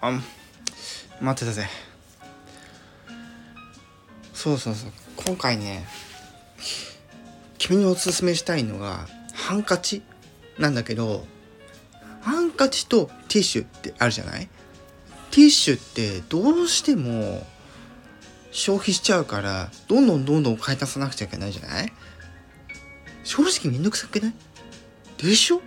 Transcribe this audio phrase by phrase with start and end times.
[0.00, 0.20] あ
[1.20, 1.68] 待ってたぜ。
[4.32, 4.90] そうそうそう。
[5.16, 5.86] 今回ね
[7.58, 10.02] 君におすすめしたいのがハンカチ
[10.58, 11.26] なんだけど
[12.22, 14.48] ハンカチとティッシュってあるじゃない？
[15.30, 17.46] ティッシュってどうしても
[18.50, 21.92] 消費しちゃうからどんどんどんどん買い足さなくちゃいけないじゃない？
[23.24, 24.34] 正直めんどくさくない？
[25.18, 25.60] でしょ？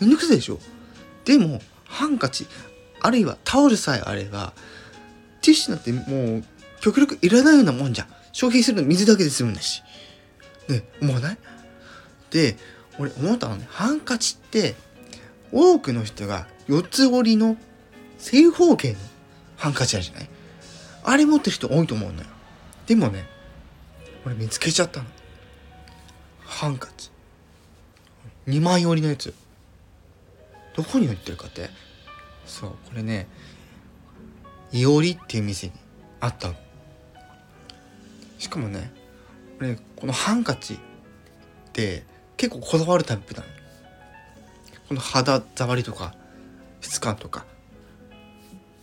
[0.00, 0.58] めんどくさいでしょ？
[1.24, 2.46] でもハンカチ
[3.06, 4.52] あるいはタオルさえあれば
[5.40, 6.44] ティッシュなんてもう
[6.80, 8.08] 極力いらないようなもんじゃん。
[8.32, 9.82] 消費するの水だけで済むんだし。
[10.68, 11.38] ね思わない？
[12.30, 12.56] で
[12.98, 13.66] 俺思ったのね。
[13.70, 14.74] ハンカチって
[15.52, 17.56] 多くの人が四つ折りの
[18.18, 18.98] 正方形の
[19.56, 20.28] ハンカチあるじゃない？
[21.04, 22.26] あれ持ってる人多いと思うのよ。
[22.86, 23.24] でもね
[24.24, 25.06] 俺見つけちゃったの。
[26.44, 27.10] ハンカチ。
[28.48, 29.32] 2枚折りのやつ。
[30.76, 31.70] どこに売ってるかって？
[32.46, 33.26] そうこれね
[34.72, 35.72] いおりっていう店に
[36.20, 36.54] あったの。
[38.38, 38.92] しかもね
[39.60, 40.78] 俺このハンカチっ
[41.72, 42.04] て
[42.36, 43.46] 結構こだわるタイプなの。
[44.88, 46.14] この肌触りとか
[46.80, 47.44] 質感とか。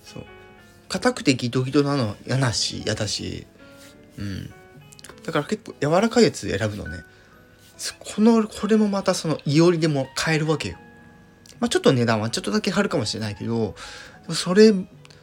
[0.03, 0.23] そう。
[0.89, 3.47] 硬くてギトギトなの嫌なし嫌だし。
[4.17, 4.53] うん。
[5.25, 7.03] だから結構柔らかいやつ選ぶのね。
[7.99, 10.77] このこれもまたそのいおりでも買えるわけよ。
[11.63, 13.73] まあちょっと値段はちょっとだけ張るかもしれないけど
[14.33, 14.73] それ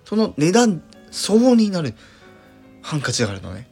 [0.07, 1.93] その値段相応になる
[2.81, 3.69] ハンカチがあるのね。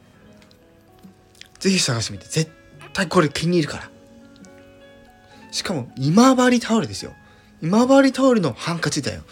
[1.57, 2.27] ぜひ探してみて。
[2.27, 2.51] 絶
[2.93, 3.89] 対これ気に入るから。
[5.51, 7.13] しかも今治タオルですよ。
[7.59, 9.23] 今治タオルのハンカチだよ。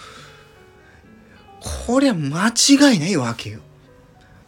[1.86, 3.60] こりゃ間違いないわけよ。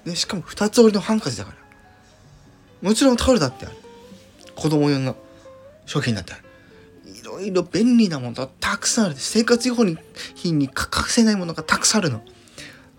[0.03, 2.89] でしかも二つ折りのハンカチだから。
[2.89, 3.75] もちろんタオルだってある。
[4.55, 5.15] 子供用の
[5.85, 6.48] 商品だってある。
[7.39, 9.15] ろいろ便利なものがたくさんある。
[9.17, 9.75] 生活用
[10.35, 12.21] 品に欠かせないものがたくさんあるの。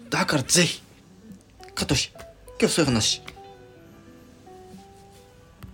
[0.08, 0.82] だからぜひ
[1.74, 2.12] カトシ
[2.58, 3.22] 今日そういう話。